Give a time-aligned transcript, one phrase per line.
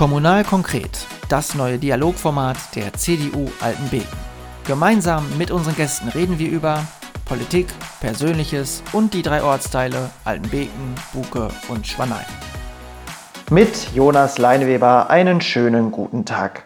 [0.00, 4.08] Kommunal konkret, das neue Dialogformat der CDU Altenbeken.
[4.66, 6.86] Gemeinsam mit unseren Gästen reden wir über
[7.26, 7.66] Politik,
[8.00, 12.24] Persönliches und die drei Ortsteile Altenbeken, Buke und Schwanein.
[13.50, 16.64] Mit Jonas Leineweber einen schönen guten Tag.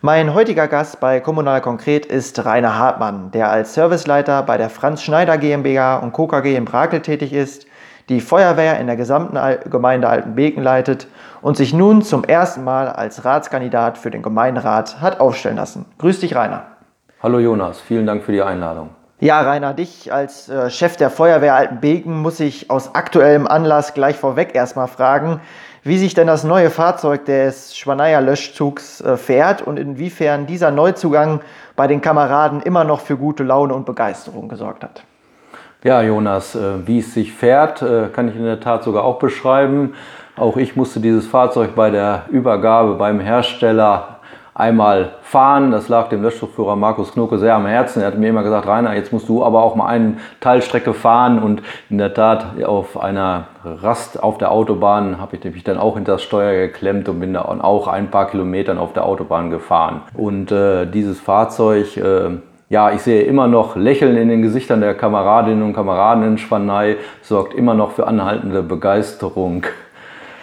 [0.00, 5.02] Mein heutiger Gast bei Kommunal Konkret ist Rainer Hartmann, der als Serviceleiter bei der Franz
[5.02, 6.28] Schneider GmbH und Co.
[6.28, 7.66] KG in Brakel tätig ist,
[8.08, 9.38] die Feuerwehr in der gesamten
[9.70, 11.08] Gemeinde Altenbeken leitet
[11.42, 15.86] und sich nun zum ersten Mal als Ratskandidat für den Gemeinderat hat aufstellen lassen.
[15.98, 16.62] Grüß dich, Rainer.
[17.22, 18.90] Hallo Jonas, vielen Dank für die Einladung.
[19.18, 24.16] Ja, Rainer, dich als äh, Chef der Feuerwehr Altenbeken muss ich aus aktuellem Anlass gleich
[24.16, 25.40] vorweg erstmal fragen,
[25.82, 31.40] wie sich denn das neue Fahrzeug des Schwaneier Löschzugs äh, fährt und inwiefern dieser Neuzugang
[31.76, 35.02] bei den Kameraden immer noch für gute Laune und Begeisterung gesorgt hat.
[35.86, 39.20] Ja, Jonas, äh, wie es sich fährt, äh, kann ich in der Tat sogar auch
[39.20, 39.94] beschreiben.
[40.36, 44.18] Auch ich musste dieses Fahrzeug bei der Übergabe beim Hersteller
[44.52, 45.70] einmal fahren.
[45.70, 48.00] Das lag dem Löschzuführer Markus Knoke sehr am Herzen.
[48.00, 51.40] Er hat mir immer gesagt, Rainer, jetzt musst du aber auch mal eine Teilstrecke fahren.
[51.40, 55.94] Und in der Tat, auf einer Rast auf der Autobahn habe ich mich dann auch
[55.94, 60.00] hinter das Steuer geklemmt und bin da auch ein paar Kilometern auf der Autobahn gefahren.
[60.14, 61.96] Und äh, dieses Fahrzeug...
[61.96, 66.38] Äh, ja, ich sehe immer noch Lächeln in den Gesichtern der Kameradinnen und Kameraden in
[66.38, 69.64] Schwanei, sorgt immer noch für anhaltende Begeisterung.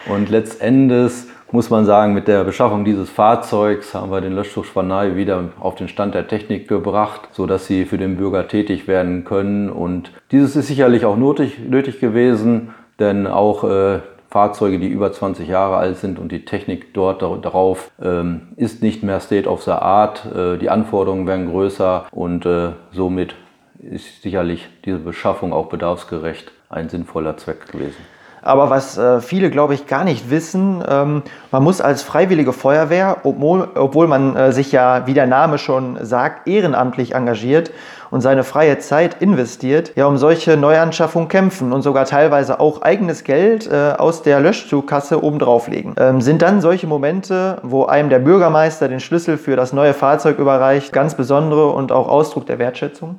[0.08, 1.14] Und letztendlich
[1.52, 5.76] muss man sagen, mit der Beschaffung dieses Fahrzeugs haben wir den Löschzug Schwanei wieder auf
[5.76, 9.70] den Stand der Technik gebracht, sodass sie für den Bürger tätig werden können.
[9.70, 14.00] Und dieses ist sicherlich auch nötig, nötig gewesen, denn auch äh,
[14.34, 19.04] Fahrzeuge, die über 20 Jahre alt sind und die Technik dort darauf ähm, ist nicht
[19.04, 20.26] mehr State of the Art.
[20.26, 23.36] Äh, die Anforderungen werden größer und äh, somit
[23.80, 27.98] ist sicherlich diese Beschaffung auch bedarfsgerecht ein sinnvoller Zweck gewesen.
[28.42, 33.18] Aber was äh, viele, glaube ich, gar nicht wissen, ähm, man muss als freiwillige Feuerwehr,
[33.24, 37.72] obwohl, obwohl man äh, sich ja, wie der Name schon sagt, ehrenamtlich engagiert
[38.14, 43.24] und seine freie Zeit investiert, ja um solche Neuanschaffungen kämpfen und sogar teilweise auch eigenes
[43.24, 45.96] Geld äh, aus der Löschzugkasse obendrauf legen.
[45.98, 50.38] Ähm, sind dann solche Momente, wo einem der Bürgermeister den Schlüssel für das neue Fahrzeug
[50.38, 53.18] überreicht, ganz besondere und auch Ausdruck der Wertschätzung?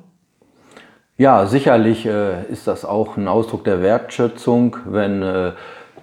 [1.16, 5.53] Ja, sicherlich äh, ist das auch ein Ausdruck der Wertschätzung, wenn äh,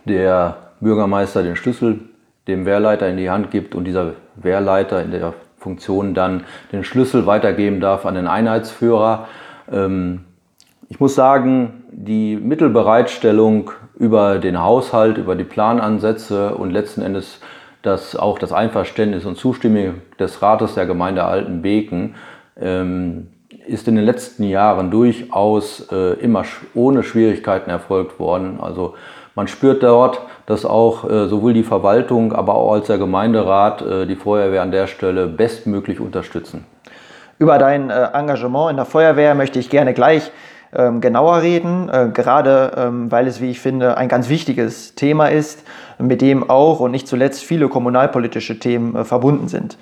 [0.03, 2.01] der Bürgermeister den Schlüssel
[2.49, 7.27] dem Wehrleiter in die Hand gibt und dieser Wehrleiter in der Funktion dann den Schlüssel
[7.27, 9.27] weitergeben darf an den Einheitsführer.
[9.71, 10.25] Ähm,
[10.89, 17.39] ich muss sagen, die Mittelbereitstellung über den Haushalt, über die Planansätze und letzten Endes
[17.83, 22.15] das, auch das Einverständnis und Zustimmung des Rates der Gemeinde Altenbeken
[22.59, 23.27] ähm,
[23.67, 26.43] ist in den letzten Jahren durchaus äh, immer
[26.73, 28.59] ohne Schwierigkeiten erfolgt worden.
[28.59, 28.95] Also
[29.35, 34.05] man spürt dort, dass auch äh, sowohl die Verwaltung, aber auch als der Gemeinderat äh,
[34.05, 36.65] die Feuerwehr an der Stelle bestmöglich unterstützen.
[37.39, 40.31] Über dein äh, Engagement in der Feuerwehr möchte ich gerne gleich
[40.73, 45.27] ähm, genauer reden, äh, gerade ähm, weil es, wie ich finde, ein ganz wichtiges Thema
[45.27, 45.65] ist,
[45.97, 49.77] mit dem auch und nicht zuletzt viele kommunalpolitische Themen äh, verbunden sind.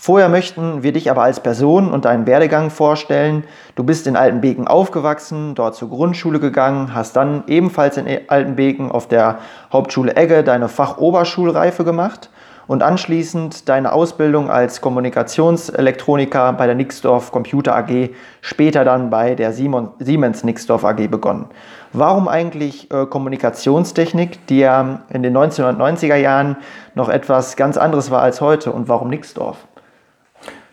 [0.00, 3.42] Vorher möchten wir dich aber als Person und deinen Werdegang vorstellen.
[3.74, 9.08] Du bist in Altenbeken aufgewachsen, dort zur Grundschule gegangen, hast dann ebenfalls in Altenbeken auf
[9.08, 9.40] der
[9.72, 12.30] Hauptschule Egge deine Fachoberschulreife gemacht
[12.68, 18.10] und anschließend deine Ausbildung als Kommunikationselektroniker bei der Nixdorf Computer AG,
[18.40, 21.46] später dann bei der Siemens Nixdorf AG begonnen.
[21.92, 26.56] Warum eigentlich äh, Kommunikationstechnik, die ja in den 1990er Jahren
[26.94, 29.56] noch etwas ganz anderes war als heute und warum Nixdorf?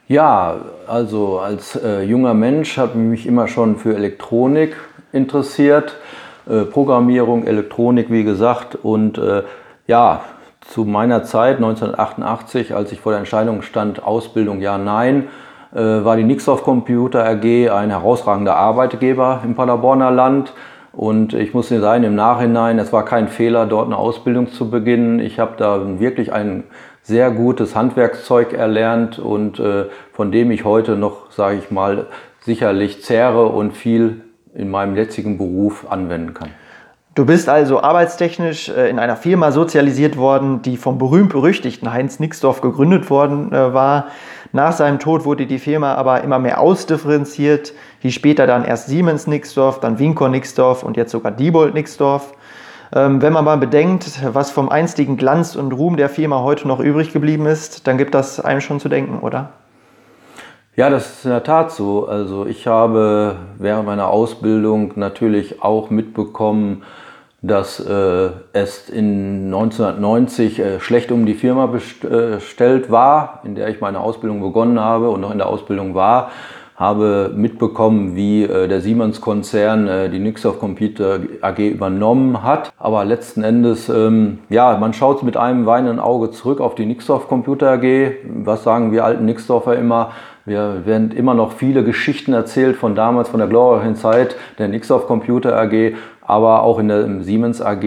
[0.07, 4.75] Ja, also als äh, junger Mensch habe ich mich immer schon für Elektronik
[5.11, 5.95] interessiert,
[6.47, 8.75] äh, Programmierung, Elektronik, wie gesagt.
[8.75, 9.41] Und äh,
[9.87, 10.21] ja,
[10.61, 15.27] zu meiner Zeit, 1988, als ich vor der Entscheidung stand, Ausbildung ja, nein,
[15.73, 20.53] äh, war die Nixdorf Computer AG ein herausragender Arbeitgeber im Paderborner Land.
[20.93, 25.19] Und ich muss sagen, im Nachhinein, es war kein Fehler, dort eine Ausbildung zu beginnen.
[25.19, 26.65] Ich habe da wirklich einen
[27.05, 32.07] sehr gutes Handwerkszeug erlernt und äh, von dem ich heute noch, sage ich mal,
[32.41, 34.21] sicherlich zehre und viel
[34.55, 36.49] in meinem jetzigen Beruf anwenden kann.
[37.13, 42.61] Du bist also arbeitstechnisch äh, in einer Firma sozialisiert worden, die vom berühmt-berüchtigten Heinz Nixdorf
[42.61, 44.07] gegründet worden äh, war.
[44.51, 49.27] Nach seinem Tod wurde die Firma aber immer mehr ausdifferenziert, hieß später dann erst Siemens
[49.27, 52.33] Nixdorf, dann Winkor Nixdorf und jetzt sogar Diebold Nixdorf.
[52.93, 56.79] Ähm, wenn man mal bedenkt, was vom einstigen Glanz und Ruhm der Firma heute noch
[56.79, 59.49] übrig geblieben ist, dann gibt das einem schon zu denken, oder?
[60.75, 62.07] Ja, das ist in der Tat so.
[62.07, 66.83] Also ich habe während meiner Ausbildung natürlich auch mitbekommen,
[67.41, 73.81] dass äh, es in 1990 äh, schlecht um die Firma bestellt war, in der ich
[73.81, 76.31] meine Ausbildung begonnen habe und noch in der Ausbildung war
[76.75, 82.73] habe mitbekommen, wie äh, der Siemens-Konzern äh, die Nixoft Computer AG übernommen hat.
[82.77, 87.29] Aber letzten Endes, ähm, ja, man schaut mit einem weinenden Auge zurück auf die Nixoft
[87.29, 88.11] Computer AG.
[88.43, 90.11] Was sagen wir alten Nixdorfer immer?
[90.47, 95.07] Wir werden immer noch viele Geschichten erzählt von damals, von der glorreichen Zeit der Nixdorf
[95.07, 95.95] Computer AG.
[96.21, 97.83] Aber auch in der Siemens AG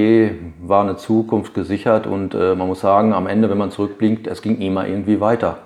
[0.61, 4.43] war eine Zukunft gesichert und äh, man muss sagen, am Ende, wenn man zurückblinkt, es
[4.43, 5.58] ging immer irgendwie weiter.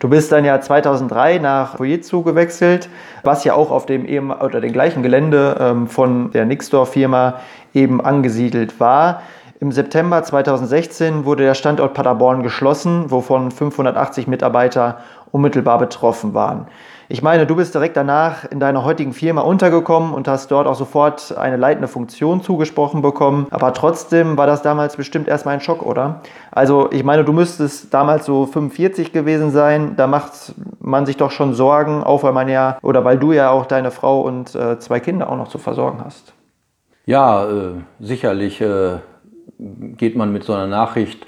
[0.00, 2.88] Du bist dann ja 2003 nach Fujitsu gewechselt,
[3.24, 7.40] was ja auch auf dem eben, oder dem gleichen Gelände ähm, von der Nixdorf-Firma
[7.74, 9.22] eben angesiedelt war.
[9.58, 14.98] Im September 2016 wurde der Standort Paderborn geschlossen, wovon 580 Mitarbeiter
[15.32, 16.68] unmittelbar betroffen waren.
[17.10, 20.74] Ich meine, du bist direkt danach in deiner heutigen Firma untergekommen und hast dort auch
[20.74, 23.46] sofort eine leitende Funktion zugesprochen bekommen.
[23.50, 26.20] Aber trotzdem war das damals bestimmt erstmal ein Schock, oder?
[26.50, 29.94] Also ich meine, du müsstest damals so 45 gewesen sein.
[29.96, 33.48] Da macht man sich doch schon Sorgen, auch weil man ja, oder weil du ja
[33.52, 36.34] auch deine Frau und äh, zwei Kinder auch noch zu versorgen hast.
[37.06, 37.70] Ja, äh,
[38.00, 38.98] sicherlich äh,
[39.58, 41.24] geht man mit so einer Nachricht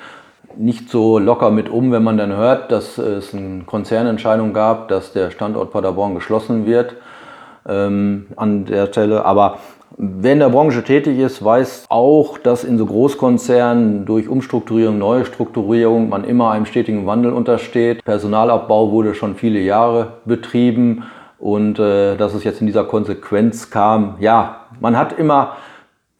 [0.56, 5.12] nicht so locker mit um, wenn man dann hört, dass es eine Konzernentscheidung gab, dass
[5.12, 6.96] der Standort Paderborn geschlossen wird
[7.68, 9.24] ähm, an der Stelle.
[9.24, 9.58] Aber
[9.96, 15.24] wer in der Branche tätig ist, weiß auch, dass in so Großkonzernen durch Umstrukturierung, neue
[15.24, 18.04] Strukturierung man immer einem stetigen Wandel untersteht.
[18.04, 21.04] Personalabbau wurde schon viele Jahre betrieben
[21.38, 25.56] und äh, dass es jetzt in dieser Konsequenz kam, ja, man hat immer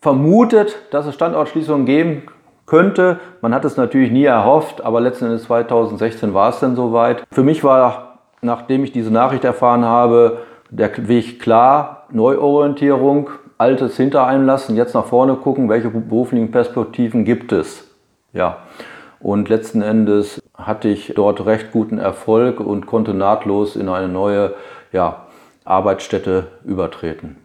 [0.01, 2.23] vermutet, dass es Standortschließungen geben
[2.71, 3.19] könnte.
[3.43, 7.25] Man hat es natürlich nie erhofft, aber letzten Endes 2016 war es dann soweit.
[7.31, 10.39] Für mich war, nachdem ich diese Nachricht erfahren habe,
[10.71, 13.29] der Weg klar, Neuorientierung,
[13.59, 17.91] Altes hinter einem lassen, jetzt nach vorne gucken, welche beruflichen Perspektiven gibt es.
[18.33, 18.59] Ja.
[19.19, 24.55] Und letzten Endes hatte ich dort recht guten Erfolg und konnte nahtlos in eine neue
[24.93, 25.27] ja,
[25.65, 27.37] Arbeitsstätte übertreten.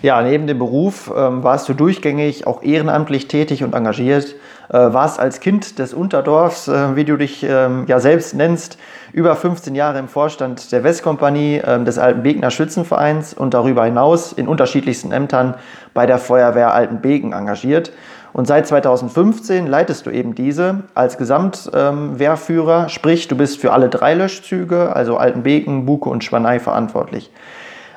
[0.00, 4.36] Ja, neben dem Beruf ähm, warst du durchgängig auch ehrenamtlich tätig und engagiert.
[4.68, 8.78] Äh, warst als Kind des Unterdorfs, äh, wie du dich ähm, ja selbst nennst,
[9.12, 14.46] über 15 Jahre im Vorstand der Westkompanie äh, des Altenbekener Schützenvereins und darüber hinaus in
[14.46, 15.56] unterschiedlichsten Ämtern
[15.94, 17.90] bei der Feuerwehr Altenbeken engagiert.
[18.32, 23.88] Und seit 2015 leitest du eben diese als Gesamtwehrführer, ähm, sprich du bist für alle
[23.88, 27.32] drei Löschzüge, also Altenbeken, Buke und Schwanei verantwortlich.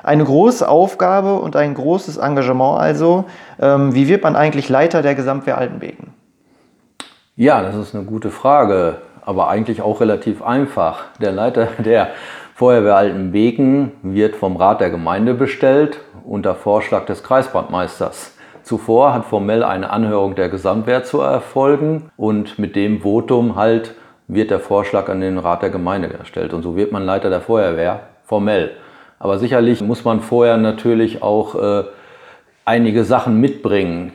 [0.02, 3.24] Eine große Aufgabe und ein großes Engagement also.
[3.60, 6.12] Ähm, wie wird man eigentlich Leiter der Gesamtwehr Altenbeken?
[7.36, 11.04] Ja, das ist eine gute Frage, aber eigentlich auch relativ einfach.
[11.20, 12.08] Der Leiter der
[12.54, 18.36] Feuerwehr Altenbeken wird vom Rat der Gemeinde bestellt unter Vorschlag des Kreisbrandmeisters.
[18.62, 23.94] Zuvor hat formell eine Anhörung der Gesamtwehr zu erfolgen und mit dem Votum halt
[24.28, 27.40] wird der Vorschlag an den Rat der Gemeinde gestellt und so wird man Leiter der
[27.40, 28.72] Feuerwehr formell.
[29.22, 31.84] Aber sicherlich muss man vorher natürlich auch äh,
[32.64, 34.10] einige Sachen mitbringen.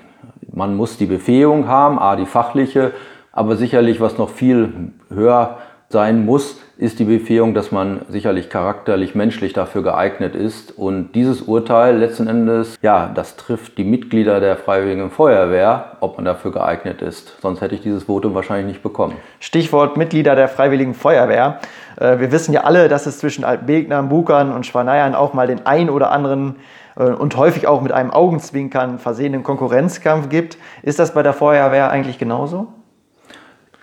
[0.51, 2.91] Man muss die Befähigung haben, a, die fachliche,
[3.31, 9.15] aber sicherlich, was noch viel höher sein muss, ist die Befähigung, dass man sicherlich charakterlich,
[9.15, 10.77] menschlich dafür geeignet ist.
[10.77, 16.25] Und dieses Urteil letzten Endes, ja, das trifft die Mitglieder der Freiwilligen Feuerwehr, ob man
[16.25, 17.35] dafür geeignet ist.
[17.41, 19.15] Sonst hätte ich dieses Votum wahrscheinlich nicht bekommen.
[19.39, 21.59] Stichwort Mitglieder der Freiwilligen Feuerwehr.
[21.99, 25.65] Äh, wir wissen ja alle, dass es zwischen Altbegnern, Bukern und Schwaneiern auch mal den
[25.65, 26.57] ein oder anderen
[26.95, 30.57] äh, und häufig auch mit einem Augenzwinkern versehenen Konkurrenzkampf gibt.
[30.83, 32.67] Ist das bei der Feuerwehr eigentlich genauso?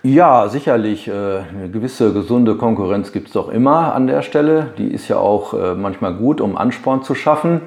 [0.06, 1.08] Ja, sicherlich.
[1.08, 4.74] Äh, eine gewisse gesunde Konkurrenz gibt es doch immer an der Stelle.
[4.76, 7.62] Die ist ja auch äh, manchmal gut, um Ansporn zu schaffen,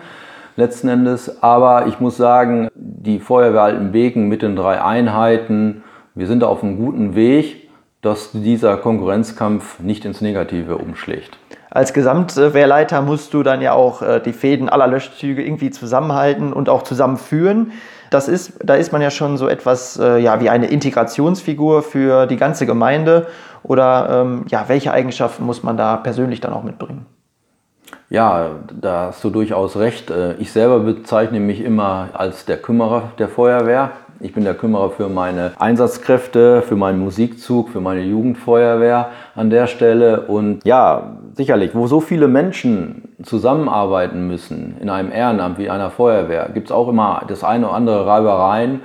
[0.56, 1.42] letzten Endes.
[1.42, 6.64] Aber ich muss sagen, die Feuerwehr Altenbeken mit den drei Einheiten, wir sind da auf
[6.64, 7.70] einem guten Weg,
[8.04, 11.40] dass dieser Konkurrenzkampf nicht ins Negative umschlägt.
[11.70, 16.70] Als Gesamtwehrleiter musst du dann ja auch äh, die Fäden aller Löschzüge irgendwie zusammenhalten und
[16.70, 17.72] auch zusammenführen.
[18.10, 22.26] Das ist, da ist man ja schon so etwas äh, ja, wie eine Integrationsfigur für
[22.26, 23.28] die ganze Gemeinde.
[23.64, 27.06] Oder ähm, ja, welche Eigenschaften muss man da persönlich dann auch mitbringen?
[28.10, 30.10] Ja, da hast du durchaus recht.
[30.10, 33.92] Äh, ich selber bezeichne mich immer als der Kümmerer der Feuerwehr.
[34.20, 39.68] Ich bin der Kümmerer für meine Einsatzkräfte, für meinen Musikzug, für meine Jugendfeuerwehr an der
[39.68, 40.22] Stelle.
[40.22, 46.50] Und ja, sicherlich, wo so viele Menschen zusammenarbeiten müssen in einem Ehrenamt wie einer Feuerwehr,
[46.54, 48.82] gibt es auch immer das eine oder andere Reibereien.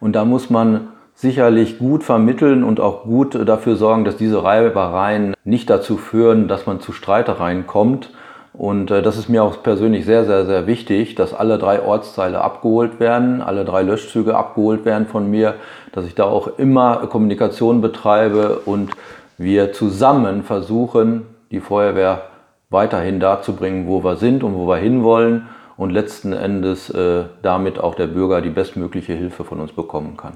[0.00, 5.34] Und da muss man sicherlich gut vermitteln und auch gut dafür sorgen, dass diese Reibereien
[5.44, 8.10] nicht dazu führen, dass man zu Streitereien kommt,
[8.56, 12.40] Und äh, das ist mir auch persönlich sehr, sehr, sehr wichtig, dass alle drei Ortsteile
[12.40, 15.54] abgeholt werden, alle drei Löschzüge abgeholt werden von mir,
[15.92, 18.92] dass ich da auch immer Kommunikation betreibe und
[19.38, 22.22] wir zusammen versuchen, die Feuerwehr
[22.70, 27.24] weiterhin da zu bringen, wo wir sind und wo wir hinwollen und letzten Endes äh,
[27.42, 30.34] damit auch der Bürger die bestmögliche Hilfe von uns bekommen kann.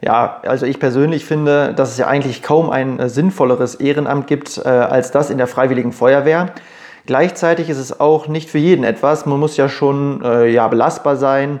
[0.00, 4.58] Ja, also ich persönlich finde, dass es ja eigentlich kaum ein äh, sinnvolleres Ehrenamt gibt
[4.58, 6.52] äh, als das in der Freiwilligen Feuerwehr.
[7.10, 9.26] Gleichzeitig ist es auch nicht für jeden etwas.
[9.26, 11.58] Man muss ja schon äh, ja, belastbar sein,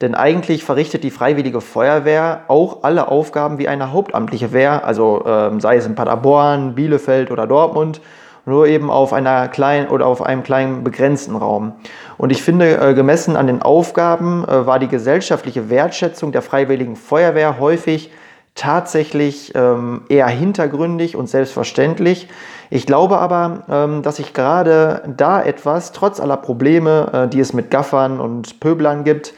[0.00, 5.60] denn eigentlich verrichtet die Freiwillige Feuerwehr auch alle Aufgaben wie eine hauptamtliche Wehr, also äh,
[5.60, 8.00] sei es in Paderborn, Bielefeld oder Dortmund
[8.46, 11.72] nur eben auf einer kleinen oder auf einem kleinen begrenzten Raum.
[12.16, 16.94] Und ich finde, äh, gemessen an den Aufgaben äh, war die gesellschaftliche Wertschätzung der Freiwilligen
[16.94, 18.12] Feuerwehr häufig
[18.54, 22.28] tatsächlich ähm, eher hintergründig und selbstverständlich.
[22.70, 27.52] Ich glaube aber, ähm, dass sich gerade da etwas, trotz aller Probleme, äh, die es
[27.52, 29.34] mit Gaffern und Pöblern gibt,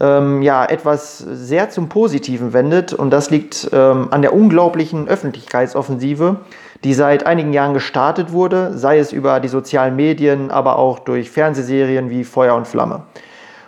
[0.00, 2.92] ähm, ja, etwas sehr zum Positiven wendet.
[2.92, 6.36] Und das liegt ähm, an der unglaublichen Öffentlichkeitsoffensive,
[6.84, 11.30] die seit einigen Jahren gestartet wurde, sei es über die sozialen Medien, aber auch durch
[11.30, 13.02] Fernsehserien wie Feuer und Flamme.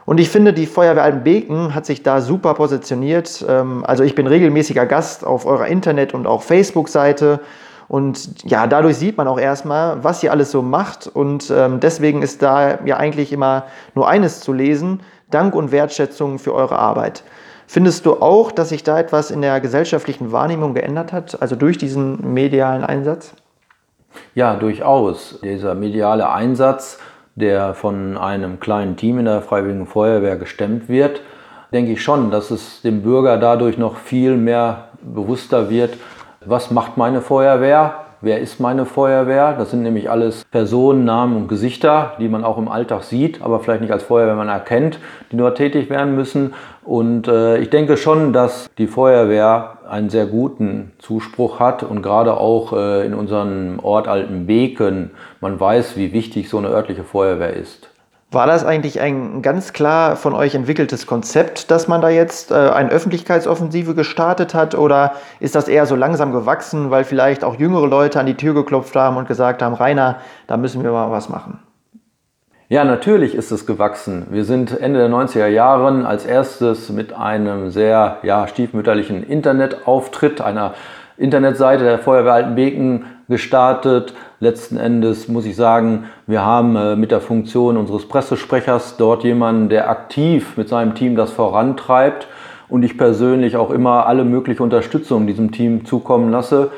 [0.06, 3.44] Und ich finde, die Feuerwehr Altenbeken hat sich da super positioniert.
[3.49, 7.40] Ähm, also ich bin regelmäßiger Gast auf eurer Internet- und auch Facebook-Seite.
[7.88, 11.06] Und ja, dadurch sieht man auch erstmal, was ihr alles so macht.
[11.06, 15.00] Und ähm, deswegen ist da ja eigentlich immer nur eines zu lesen.
[15.30, 17.25] Dank und Wertschätzung für eure Arbeit.
[17.66, 21.78] Findest du auch, dass sich da etwas in der gesellschaftlichen Wahrnehmung geändert hat, also durch
[21.78, 23.32] diesen medialen Einsatz?
[24.34, 25.40] Ja, durchaus.
[25.42, 26.99] Dieser mediale Einsatz,
[27.37, 31.21] der von einem kleinen Team in der Freiwilligen Feuerwehr gestemmt wird,
[31.73, 35.97] denke ich schon, dass es dem Bürger dadurch noch viel mehr bewusster wird,
[36.45, 39.54] was macht meine Feuerwehr, wer ist meine Feuerwehr.
[39.57, 43.61] Das sind nämlich alles Personen, Namen und Gesichter, die man auch im Alltag sieht, aber
[43.61, 44.99] vielleicht nicht als Feuerwehrmann erkennt,
[45.31, 46.54] die nur tätig werden müssen.
[46.85, 52.37] Und äh, ich denke schon, dass die Feuerwehr einen sehr guten Zuspruch hat und gerade
[52.37, 57.94] auch äh, in unserem Ort Altenbeken, man weiß, wie wichtig so eine örtliche Feuerwehr ist.
[58.35, 62.55] War das eigentlich ein ganz klar von euch entwickeltes Konzept, dass man da jetzt äh,
[62.55, 64.75] eine Öffentlichkeitsoffensive gestartet hat?
[64.75, 68.53] Oder ist das eher so langsam gewachsen, weil vielleicht auch jüngere Leute an die Tür
[68.53, 70.17] geklopft haben und gesagt haben, Rainer,
[70.49, 71.61] da müssen wir mal was machen?
[72.69, 74.26] Ja, natürlich ist es gewachsen.
[74.31, 80.75] Wir sind Ende der 90er Jahre als erstes mit einem sehr ja, stiefmütterlichen Internetauftritt, einer
[81.17, 84.14] Internetseite der Feuerwehr Altenbeken gestartet.
[84.40, 89.69] Letzten Endes muss ich sagen, wir haben äh, mit der Funktion unseres Pressesprechers dort jemanden,
[89.69, 92.28] der aktiv mit seinem Team das vorantreibt
[92.69, 96.71] und ich persönlich auch immer alle mögliche Unterstützung diesem Team zukommen lasse,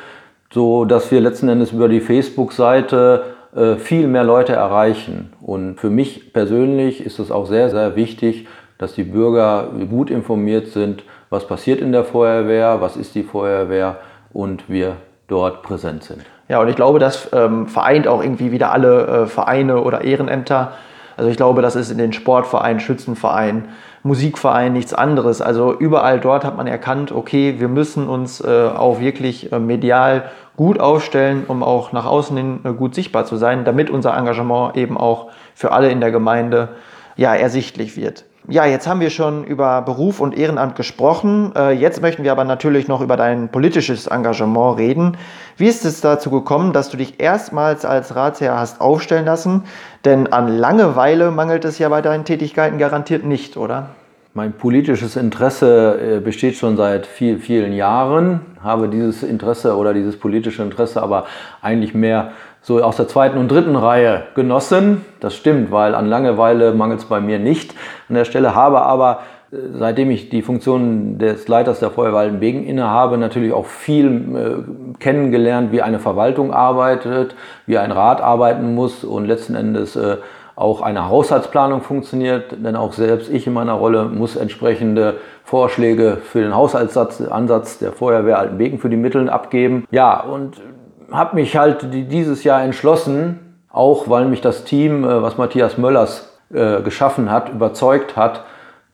[0.53, 3.25] so dass wir letzten Endes über die Facebook-Seite
[3.55, 5.33] äh, viel mehr Leute erreichen.
[5.41, 8.47] Und für mich persönlich ist es auch sehr, sehr wichtig,
[8.79, 13.97] dass die Bürger gut informiert sind, was passiert in der Feuerwehr, was ist die Feuerwehr
[14.33, 14.97] und wir
[15.29, 16.25] dort präsent sind.
[16.49, 20.73] Ja, und ich glaube, das ähm, vereint auch irgendwie wieder alle äh, Vereine oder Ehrenämter.
[21.17, 23.69] Also ich glaube, das ist in den Sportvereinen, Schützenvereinen,
[24.03, 25.41] Musikvereinen nichts anderes.
[25.41, 30.31] Also überall dort hat man erkannt, okay, wir müssen uns äh, auch wirklich äh, medial
[30.57, 34.77] gut aufstellen, um auch nach außen hin äh, gut sichtbar zu sein, damit unser Engagement
[34.77, 36.69] eben auch für alle in der Gemeinde
[37.17, 38.25] ja, ersichtlich wird.
[38.49, 41.53] Ja, jetzt haben wir schon über Beruf und Ehrenamt gesprochen.
[41.57, 45.17] Äh, jetzt möchten wir aber natürlich noch über dein politisches Engagement reden.
[45.57, 49.65] Wie ist es dazu gekommen, dass du dich erstmals als Ratsherr hast aufstellen lassen?
[50.05, 53.89] Denn an Langeweile mangelt es ja bei deinen Tätigkeiten garantiert nicht, oder?
[54.33, 60.17] Mein politisches Interesse äh, besteht schon seit viel, vielen Jahren, habe dieses Interesse oder dieses
[60.19, 61.25] politische Interesse aber
[61.63, 62.31] eigentlich mehr
[62.67, 65.05] so aus der zweiten und dritten Reihe genossen.
[65.21, 67.73] Das stimmt, weil an Langeweile mangelt es bei mir nicht
[68.09, 69.21] an der Stelle, habe aber
[69.53, 74.99] äh, seitdem ich die Funktion des Leiters der Feuerwehr Waldenbeken innehabe, natürlich auch viel äh,
[74.99, 80.17] kennengelernt, wie eine Verwaltung arbeitet, wie ein Rat arbeiten muss und letzten Endes äh,
[80.57, 86.41] auch eine Haushaltsplanung funktioniert, denn auch selbst ich in meiner Rolle muss entsprechende Vorschläge für
[86.41, 89.87] den Haushaltsansatz der Feuerwehr Altenbeken für die Mittel abgeben.
[89.93, 90.61] Ja, und
[91.11, 96.39] habe mich halt dieses Jahr entschlossen, auch weil mich das Team, äh, was Matthias Möllers
[96.53, 98.45] äh, geschaffen hat, überzeugt hat,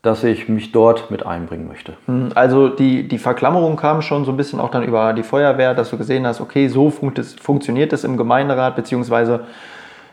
[0.02, 1.94] dass ich mich dort mit einbringen möchte.
[2.06, 5.74] Hm, also die, die Verklammerung kam schon so ein bisschen auch dann über die Feuerwehr,
[5.74, 9.44] dass du gesehen hast, okay, so funkt es, funktioniert es im Gemeinderat, beziehungsweise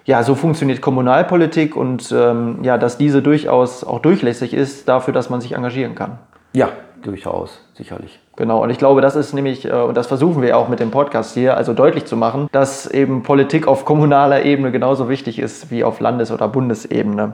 [0.05, 5.29] ja, so funktioniert Kommunalpolitik und ähm, ja, dass diese durchaus auch durchlässig ist dafür, dass
[5.29, 6.19] man sich engagieren kann.
[6.53, 6.69] Ja,
[7.03, 8.19] durchaus, sicherlich.
[8.39, 10.91] Genau, und ich glaube, das ist nämlich, äh, und das versuchen wir auch mit dem
[10.91, 15.71] Podcast hier, also deutlich zu machen, dass eben Politik auf kommunaler Ebene genauso wichtig ist
[15.71, 17.33] wie auf Landes- oder Bundesebene.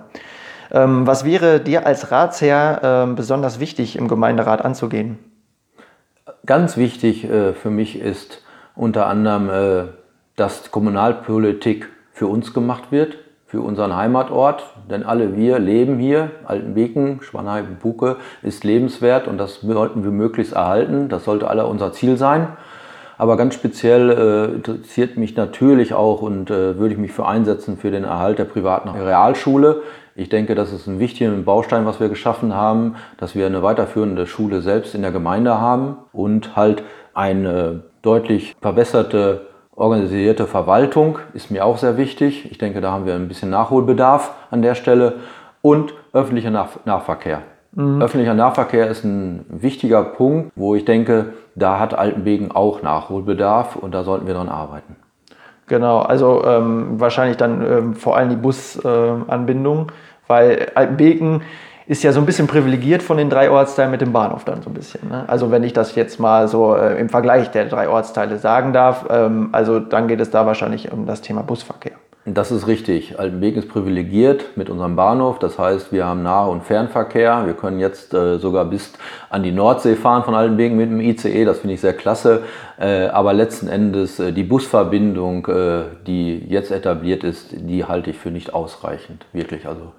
[0.71, 5.19] Ähm, was wäre dir als Ratsherr ähm, besonders wichtig im Gemeinderat anzugehen?
[6.43, 8.41] Ganz wichtig äh, für mich ist
[8.75, 9.83] unter anderem, äh,
[10.35, 16.31] dass Kommunalpolitik für uns gemacht wird, für unseren Heimatort, denn alle wir leben hier.
[16.45, 21.09] Altenbeken, Schwanheim, Buke ist lebenswert und das sollten wir möglichst erhalten.
[21.09, 22.47] Das sollte alle unser Ziel sein.
[23.17, 27.77] Aber ganz speziell äh, interessiert mich natürlich auch und äh, würde ich mich für einsetzen
[27.77, 29.83] für den Erhalt der privaten Realschule.
[30.15, 34.27] Ich denke, das ist ein wichtiger Baustein, was wir geschaffen haben, dass wir eine weiterführende
[34.27, 36.83] Schule selbst in der Gemeinde haben und halt
[37.13, 42.49] eine deutlich verbesserte organisierte Verwaltung ist mir auch sehr wichtig.
[42.51, 45.15] Ich denke, da haben wir ein bisschen Nachholbedarf an der Stelle.
[45.61, 47.41] Und öffentlicher Nach Nahverkehr.
[47.73, 48.01] Mhm.
[48.01, 53.93] Öffentlicher Nahverkehr ist ein wichtiger Punkt, wo ich denke, da hat Altenbeken auch Nachholbedarf und
[53.93, 54.95] da sollten wir dran arbeiten.
[55.67, 59.91] Genau, also ähm, wahrscheinlich dann ähm, vor allem die Busanbindung, äh,
[60.27, 61.41] weil Altenbeken
[61.87, 64.69] ist ja so ein bisschen privilegiert von den drei Ortsteilen mit dem Bahnhof dann so
[64.69, 65.07] ein bisschen.
[65.09, 65.23] Ne?
[65.27, 69.05] Also wenn ich das jetzt mal so äh, im Vergleich der drei Ortsteile sagen darf,
[69.09, 71.93] ähm, also dann geht es da wahrscheinlich um das Thema Busverkehr.
[72.27, 73.19] Das ist richtig.
[73.19, 75.37] Altenbeken ist privilegiert mit unserem Bahnhof.
[75.37, 77.45] Das heißt, wir haben Nah- und Fernverkehr.
[77.45, 78.93] Wir können jetzt äh, sogar bis
[79.29, 81.45] an die Nordsee fahren von Altenbeken mit dem ICE.
[81.45, 82.41] Das finde ich sehr klasse.
[82.79, 88.17] Äh, aber letzten Endes äh, die Busverbindung, äh, die jetzt etabliert ist, die halte ich
[88.17, 89.27] für nicht ausreichend.
[89.31, 89.67] Wirklich.
[89.67, 89.91] Also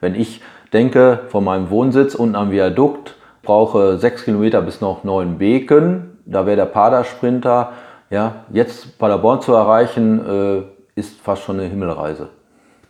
[0.00, 0.40] wenn ich
[0.72, 6.18] denke, von meinem Wohnsitz unten am Viadukt, brauche sechs Kilometer bis nach Neuenbeken.
[6.26, 7.72] Da wäre der Padersprinter.
[8.10, 10.62] Ja, jetzt Paderborn zu erreichen, äh,
[10.98, 12.28] ist fast schon eine Himmelreise.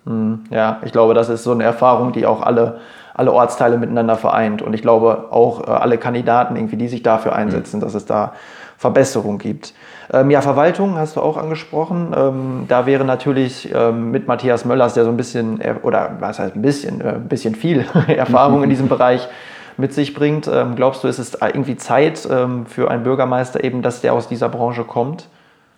[0.07, 2.81] Hm, ja, ich glaube, das ist so eine Erfahrung, die auch alle,
[3.14, 4.62] alle Ortsteile miteinander vereint.
[4.62, 7.83] Und ich glaube auch äh, alle Kandidaten, irgendwie, die sich dafür einsetzen, mhm.
[7.83, 8.33] dass es da
[8.80, 9.75] Verbesserung gibt.
[10.10, 12.14] Ähm, ja, Verwaltung hast du auch angesprochen.
[12.16, 16.38] Ähm, da wäre natürlich ähm, mit Matthias Möllers, der so ein bisschen, äh, oder was
[16.38, 19.28] heißt ein bisschen, äh, ein bisschen viel Erfahrung in diesem Bereich
[19.76, 20.49] mit sich bringt.
[20.49, 24.28] Ähm, glaubst du, ist es irgendwie Zeit ähm, für einen Bürgermeister eben, dass der aus
[24.28, 25.28] dieser Branche kommt?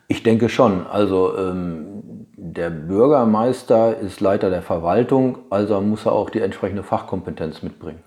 [0.07, 0.87] Ich denke schon.
[0.87, 7.65] Also ähm, der Bürgermeister ist Leiter der Verwaltung, also muss er auch die entsprechende Fachkompetenz
[7.65, 7.99] mitbringen.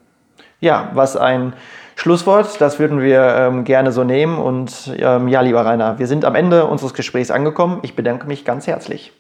[0.62, 1.52] Ja, was ein
[1.96, 4.38] Schlusswort, das würden wir ähm, gerne so nehmen.
[4.38, 7.80] Und ähm, ja, lieber Rainer, wir sind am Ende unseres Gesprächs angekommen.
[7.84, 9.14] Ich bedanke mich ganz herzlich.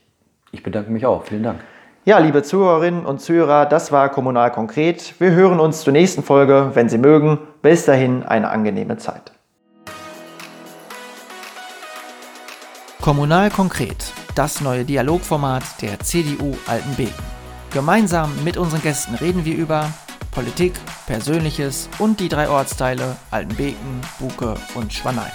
[0.51, 1.23] Ich bedanke mich auch.
[1.23, 1.59] Vielen Dank.
[2.03, 5.15] Ja, liebe Zuhörerinnen und Zuhörer, das war Kommunal Konkret.
[5.19, 7.39] Wir hören uns zur nächsten Folge, wenn Sie mögen.
[7.63, 9.31] Bis dahin eine angenehme Zeit.
[13.01, 17.13] Kommunal Konkret, das neue Dialogformat der CDU Altenbeken.
[17.71, 19.89] Gemeinsam mit unseren Gästen reden wir über
[20.36, 20.74] Politik,
[21.08, 25.32] Persönliches und die drei Ortsteile Altenbeken, Buke und Schwanein.